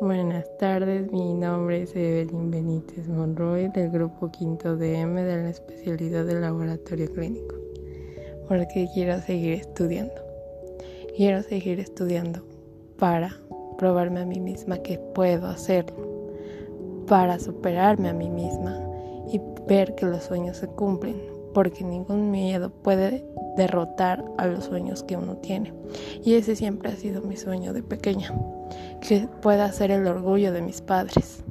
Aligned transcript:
buenas 0.00 0.44
tardes. 0.58 1.10
Mi 1.12 1.32
nombre 1.32 1.82
es 1.82 1.94
Evelyn 1.94 2.50
Benítez 2.50 3.08
Monroy 3.08 3.68
del 3.68 3.90
grupo 3.90 4.30
Quinto 4.30 4.76
DM 4.76 5.14
de 5.14 5.42
la 5.42 5.50
especialidad 5.50 6.24
de 6.24 6.40
laboratorio 6.40 7.10
clínico. 7.12 7.54
Porque 8.48 8.88
quiero 8.92 9.20
seguir 9.20 9.54
estudiando. 9.54 10.14
Quiero 11.16 11.42
seguir 11.42 11.80
estudiando 11.80 12.42
para 12.98 13.36
probarme 13.78 14.20
a 14.20 14.26
mí 14.26 14.40
misma 14.40 14.78
que 14.78 14.98
puedo 14.98 15.46
hacerlo, 15.46 16.32
para 17.06 17.38
superarme 17.38 18.08
a 18.08 18.14
mí 18.14 18.28
misma 18.28 18.78
y 19.32 19.40
ver 19.68 19.94
que 19.94 20.06
los 20.06 20.24
sueños 20.24 20.58
se 20.58 20.66
cumplen, 20.66 21.16
porque 21.54 21.84
ningún 21.84 22.30
miedo 22.30 22.70
puede 22.70 23.24
derrotar 23.56 24.24
a 24.38 24.46
los 24.46 24.64
sueños 24.64 25.02
que 25.02 25.16
uno 25.16 25.36
tiene. 25.36 25.72
Y 26.24 26.34
ese 26.34 26.56
siempre 26.56 26.90
ha 26.90 26.96
sido 26.96 27.22
mi 27.22 27.36
sueño 27.36 27.72
de 27.72 27.82
pequeña, 27.82 28.32
que 29.00 29.28
pueda 29.40 29.70
ser 29.72 29.90
el 29.90 30.06
orgullo 30.06 30.52
de 30.52 30.62
mis 30.62 30.80
padres. 30.80 31.44